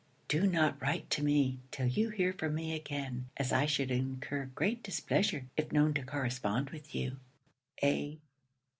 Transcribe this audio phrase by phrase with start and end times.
[0.29, 4.45] 'Do not write to me till you hear from me again; as I should incur
[4.55, 7.17] great displeasure if known to correspond with you.
[7.83, 8.17] A.